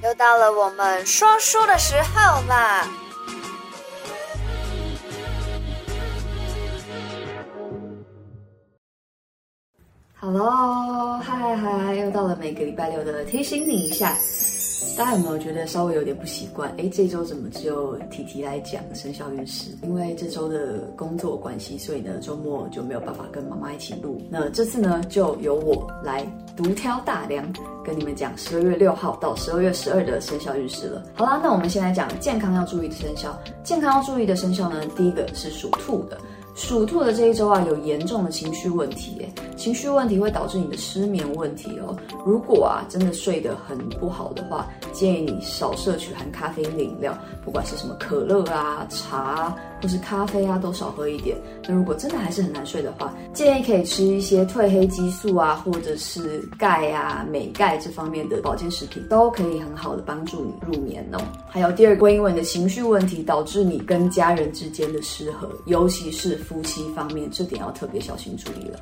[0.00, 2.86] 又到了我们说书的时候啦
[10.20, 14.16] ！Hello，嗨嗨，又到了每个礼拜六的提醒你一下。
[14.96, 16.72] 大家有没有觉得稍微有点不习惯？
[16.76, 19.70] 诶，这周怎么只有提提来讲生肖运势？
[19.82, 24.20] 因为这周的工作关系，所以呢周末就没有办法跟妈妈一起录。
[24.30, 26.26] 那这次呢，就由我来
[26.56, 27.44] 独挑大梁，
[27.84, 31.02] 跟你们讲十二月六号到十二月十二的生肖运势了。
[31.14, 33.38] 好啦，那我们先来讲健康要注意的生肖。
[33.62, 36.18] 健康要注意的生肖呢，第一个是属兔的。
[36.58, 41.96] 属兔的这一周啊，有严重的情绪问题，哎，情绪问题会导致你的失眠问题哦。
[42.26, 51.36] 如果啊，真的睡得很不好的话，建议你少摄取含咖啡因的饮料，不管是什么可乐啊、茶，或是咖啡啊，都少喝一点。
[51.66, 61.18] 那如果真的还是很难睡的话，建议可以吃一些褪黑激素啊，或者是钙啊、镁钙这方面的保健食品，都可以很好的帮助你入眠哦。
[61.48, 68.78] 还有第二个，因为你的情绪问题导致你跟家人之间的失和，尤其是夫妻方面，这点要特别小心注意了。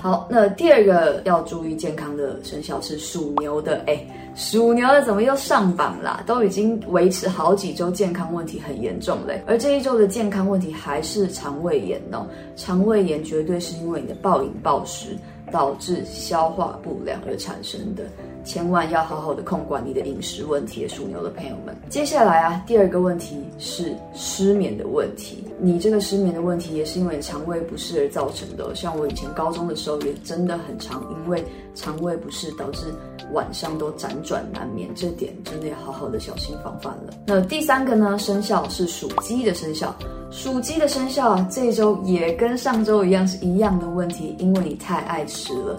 [0.00, 3.84] 好，那第二个要注意健康的生肖是属牛的。
[3.86, 6.24] 哎，属牛的怎么又上榜啦？
[6.26, 12.26] 都已经维持好几周健康问题很严重嘞，而这一周的健看问题还是肠胃炎哦。
[12.56, 15.14] 肠胃炎绝对是因为你的暴饮暴食
[15.50, 18.04] 导致消化不良而产生的。
[18.44, 21.76] 千万要好好的控管你的饮食问题，属牛的朋友们。
[21.88, 25.44] 接下来啊，第二个问题是失眠的问题。
[25.60, 28.74] 你这个失眠的问题也是因为肠胃不适而造成的。
[28.74, 32.86] 像我以前高中的时候也真的很常，因为肠胃不适导致
[33.32, 37.14] 晚上都辗转难眠，这点真的要好好的小心防范了。
[37.26, 39.94] 那第三个呢，生肖是属鸡的生肖。
[40.30, 45.78] 属鸡的生肖啊，这周也跟上周一样是一样的问题，因为你太爱吃了，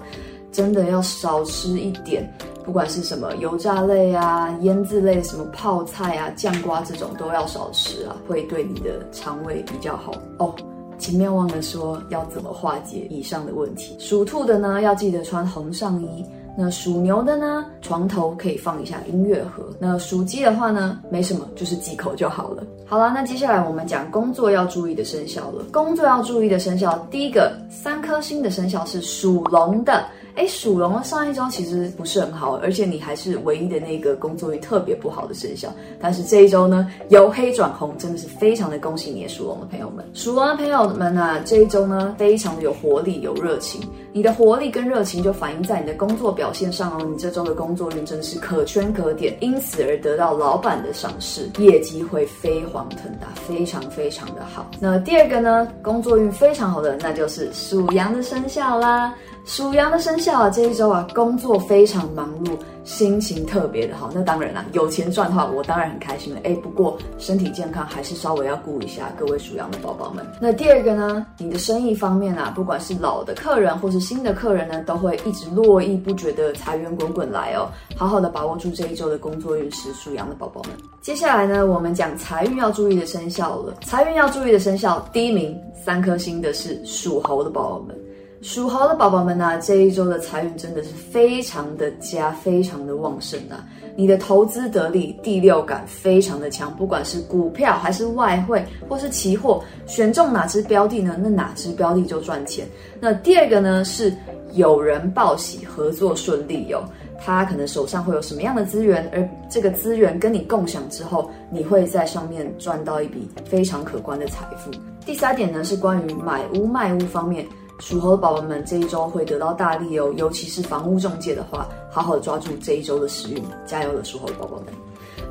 [0.53, 2.31] 真的要少吃一点。
[2.63, 10.55] 不管是什么油炸类啊、腌制类、什么泡菜啊、酱瓜这种都要少吃啊，会对你的肠胃比较好哦。
[10.97, 13.97] 前面忘了说要怎么化解以上的问题。
[13.99, 16.23] 属兔的呢，要记得穿红上衣。
[16.55, 19.65] 那属牛的呢，床头可以放一下音乐盒。
[19.79, 22.63] 那属鸡的话呢，没什么，就是忌口就好了。
[22.85, 25.65] 好了，那接下来我们讲工作要注意的生肖了。
[25.73, 30.05] 工作要注意的生肖，第一个三颗星的生肖是属龙的。
[30.35, 35.71] 哎，属龙的上一周其实不是很好，而且你还是唯一的那个工作运特别不好的生肖。
[35.99, 40.03] 但是这一周呢，由黑转红，真的是非常的恭喜你，属龙的朋友们。
[40.13, 43.81] 属龙的朋友们啊，这一周呢，非常的有活力、有热情。
[44.15, 47.03] 你的活力跟热情就反映在你的工作表现上哦。
[47.03, 54.69] 你这周的工作运真是可圈可点，因此而得到老板的赏识，业绩会飞黄腾达，非常非常的好。
[54.79, 59.15] 那第二个呢，工作运非常好的，那就是属羊的生肖啦。
[59.45, 64.09] 属羊的生肖啊，这一周啊，工作非常忙碌，心情特别的好。
[64.13, 66.39] 那当然啦，有钱赚的话，我当然很开心了。
[66.43, 70.25] 哎，不过身体健康还是稍微要顾一下，各位属羊的宝宝们。
[70.39, 77.69] 那第二个呢，你的生意方面啊，不管是老的客人或是新的客人呢，都会一直络绎不绝的财源滚滚来哦。
[77.95, 80.73] 好好的把握住这一周的工作运势，属羊的宝宝们。
[81.01, 83.73] 接下来呢，我们讲财运要注意的生肖了。
[83.81, 87.95] 财运要注意的生肖，第一名三颗星的是属猴的宝宝们。
[88.43, 93.65] 属猴的宝宝们呢、啊，这一周的财运真的是非常的佳，非常的旺盛啊！
[93.95, 102.67] 你的投资得力，第六感非常的强，不管是股票还是外汇或是期货，选中哪只标的呢，那哪只标的就赚钱。
[102.99, 104.13] 那第二个呢，是
[104.51, 106.83] 有人报喜，合作顺利哟、哦。
[107.25, 114.69] 他可能手上会有什么样的资源，而这个资源跟你共享之后，你会在上面赚到一笔非常可观的财富。
[115.05, 117.47] 第三点呢，是关于买屋卖屋方面。
[117.79, 124.73] 属猴的宝宝们这一周会得到大力哦，尤其是房屋中介的话，好好抓住这一周的时运，加油了，属猴的宝宝们。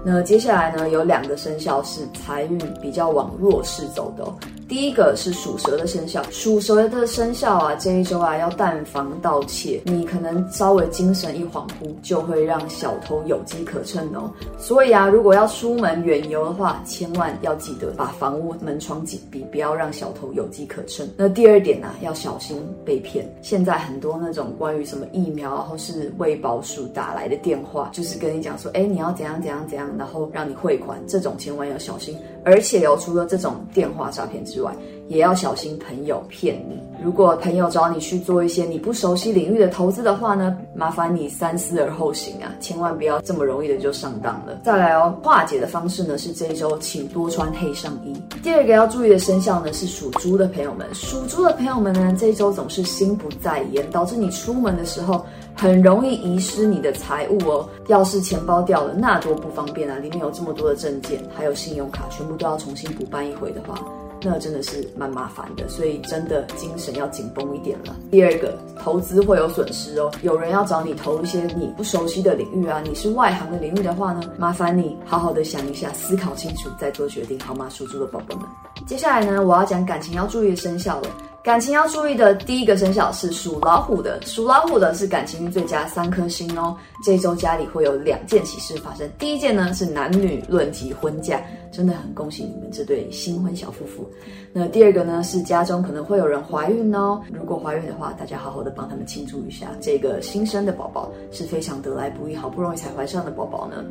[0.04, 4.34] 那接下来呢，有两个生肖是财运比较往弱势走的哦。
[4.72, 14.32] 第一个是属蛇的生肖，属蛇的生肖啊，这一周啊要但防盗窃，你可能稍微精神一恍惚，就会让小偷有机可乘哦。
[14.58, 21.06] 所以啊，如果要出门远游的话，千万要记得把房屋门窗紧闭，不要让小偷有机可乘。
[21.18, 23.30] 那第二点呢、啊，要小心被骗。
[23.42, 32.16] 现在很多那种关于什么疫苗或是卫保署打来的电话，就是跟你讲说，哎，你要怎样怎样怎样，然后让你汇款，这种千万要小心。
[32.42, 34.61] 而且有、除了这种电话诈骗之外
[35.08, 36.80] 也要小心朋友骗你。
[37.02, 44.60] 如果朋友找你去做一些你不熟悉领域的投资的话呢，麻烦你三思而后行啊，千万不要这么容易的就上当了。
[44.62, 48.14] 再来哦，化解的方式呢是这一周请多穿黑上衣。
[48.42, 55.26] 第二个要注意的生肖呢是属猪的朋友们，属猪的朋友们呢这一周总是心不在焉，导致你出门的时候
[55.56, 57.68] 很容易遗失你的财物哦。
[57.88, 59.98] 要是钱包掉了，那多不方便啊！
[59.98, 63.74] 里面有这么多的证件，还有信用卡，全部都要重新补办一回的话。
[64.24, 67.96] 那真的是蛮麻烦的，所以真的精神要紧绷一点了。
[68.10, 77.68] 第二个，投资会有损失哦，有人要找你投一些你不熟悉的领域啊，你是外行的领域的话呢，麻烦你好好的想一下，思考清楚再做决定，好吗？
[77.68, 78.46] 属猪的宝宝们。
[78.86, 81.08] 接下来呢，我要讲感情要注意的生肖了。
[81.42, 86.76] 感情要注意的第一个生肖是属老虎的，属老虎的是感情最佳三颗星哦。
[87.04, 91.42] 这周家里会有两件喜事发生，第一件呢是男女论及婚嫁，
[91.72, 94.08] 真的很恭喜你们这对新婚小夫妇。
[94.52, 103.82] 那第二个呢是家中可能会有人怀孕哦，如果怀孕的话，大家好好的帮他们庆祝一下，这个新生的宝宝是非常得来不易，好不容易才怀上的宝宝呢。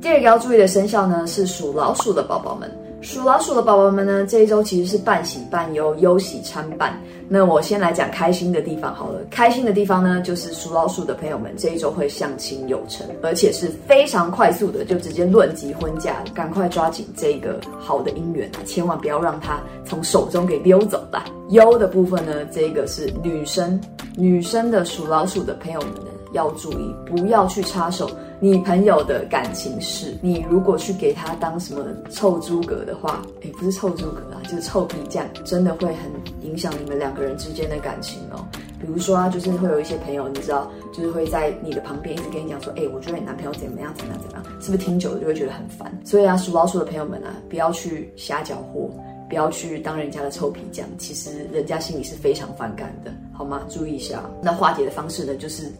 [0.00, 2.70] 第二个要注意的生肖呢是属老鼠的宝宝们。
[3.02, 7.00] 属老鼠的宝宝们呢，这一周其实是半喜半忧，忧喜参半。
[7.28, 9.20] 那我先来讲开心的地方好了。
[9.30, 21.24] 开心的地方呢，就是属老鼠的朋友们这一周会相亲有成，而且是非常快速的，就直接论及婚嫁，赶快抓紧这个好的姻缘，千万不要让它从手中给溜走了。
[21.50, 23.80] 忧的部分呢，这个是女生，
[24.16, 25.90] 女生的属老鼠的朋友们，
[26.32, 28.10] 要注意，不要去插手。
[28.42, 36.10] 你朋友的感情事，你如果去给他当什么臭诸葛的话，诶，不是臭诸葛啊，就是臭皮匠，真的会很
[36.40, 38.42] 影响你们两个人之间的感情哦。
[38.80, 45.92] 比如说啊，就是会有一些朋友，你知道，就是会在你的旁边一直跟你讲说，诶，我觉得你男朋友怎么样怎么样怎么样，是不是听久了就会觉得很烦？
[46.02, 48.88] 所以啊，属老鼠的朋友们啊，不要去瞎搅和，
[49.28, 53.60] 不要去当人家的臭皮匠，其实人家心里是非常反感的，好吗？
[53.68, 54.24] 注意一下。
[54.42, 55.70] 那化解的方式呢，就是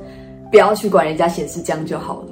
[0.50, 2.28] 不要去管人家显示，这样就好了。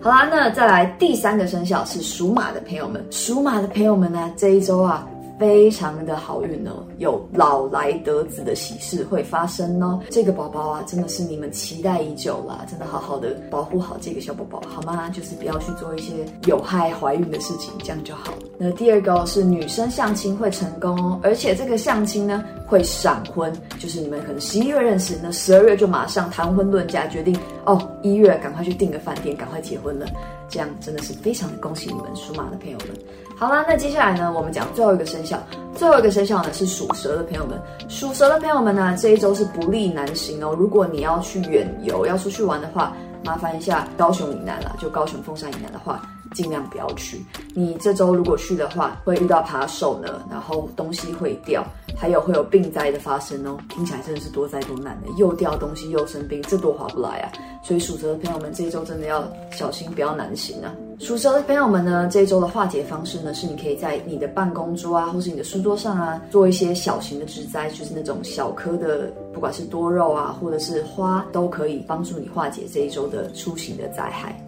[0.00, 5.08] 好啦，那再来第三个生肖是属马的朋友们，属马的朋友们呢，这一周啊。
[5.38, 10.00] 非常的好运哦，有老来得子的喜事会发生哦。
[10.10, 15.08] 这个宝宝啊，真的是你们期待已久了，真的好好的保护好这个小宝宝，好吗？
[15.10, 16.12] 就是不要去做一些
[16.46, 18.34] 有害怀孕的事情，这样就好。
[18.58, 30.06] 那第二个是女生相亲会成功哦，而且这个相亲呢会闪婚，就是你们可能十一月认识，那十二月就马上谈婚论嫁，决定哦，一月赶快去订个饭店，赶快结婚了。
[30.50, 32.88] 这样真的是非常的恭喜你们属马的朋友们。
[33.36, 35.38] 好啦，那接下来呢，我们讲最后一个生肖。
[35.74, 37.60] 最后一个生肖呢是属蛇的朋友们。
[37.88, 40.54] 属蛇的朋友们呢，这一周是不利难行哦。
[40.58, 46.02] 如果你要去远游，要出去玩的话，麻烦一下高雄以南啦，就高雄凤山以南的话，
[46.34, 47.24] 尽量不要去。
[47.54, 51.64] 你这周如果去的话，会遇到扒手呢，然后东西会掉。
[51.96, 57.32] 还有会有病灾的发生哦，听起来真的是多灾多难的，又掉东西又生病，这多划不来啊！
[57.60, 60.72] 所以属蛇的朋友们这一周真的要小心，不要难行啊！
[61.00, 74.40] 属蛇的朋友们呢，这一周的化解方式呢，是你可以在你的办公桌啊，或是你的书桌上啊，做一些小型的植栽，就是那种小颗的，不管是多肉啊，或者是花，都可以帮助你化解这一周的出行的灾害。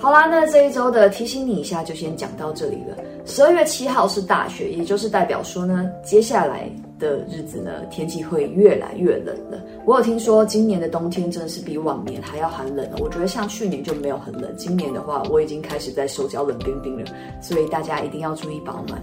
[0.00, 2.96] 好啦，那这一周的提醒你一下，就先讲到这里了。
[3.26, 9.62] 十二月七号是大雪，也就是代表说呢，接下来的日子呢，天气会越来越冷了。
[9.84, 12.96] 我有听说今年的冬天真的是比往年还要寒冷了。
[12.98, 17.12] 我觉得像去年就没有很冷，今年的话，我已经开始在手脚冷冰冰了。
[17.42, 18.98] 所以大家一定要注意保暖。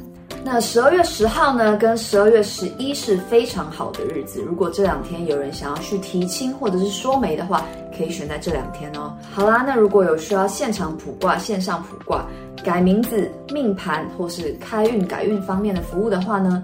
[0.50, 4.42] 那十二月十号呢，跟十二月十一是非常好的日子。
[4.42, 7.66] 如果这两天有人想要去提亲或者是说媒的话，
[7.98, 9.14] 可以选在这两天哦。
[9.30, 12.26] 好啦，那如果有需要现场卜卦、线上卜卦、
[12.64, 16.64] 改名字、命盘或是开运改运方面的服务的话呢，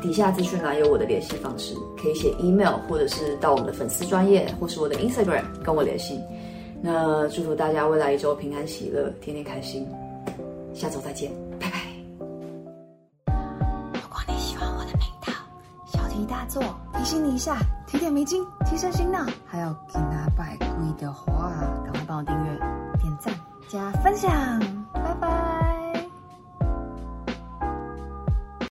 [0.00, 6.18] 底下资讯栏有我的联系方式，可以写 email 或者是到我们的粉丝专业或是我的 Instagram 跟我联系。
[6.80, 9.86] 那祝福大家未来一周平安喜乐，天天开心。
[10.72, 11.30] 下周再见，
[16.98, 19.24] 提醒你一下，提点迷津，提升心脑。
[19.46, 21.52] 还有给拿百贵的话，
[21.84, 22.58] 赶快帮我订阅、
[23.00, 23.32] 点赞、
[23.68, 24.77] 加分享。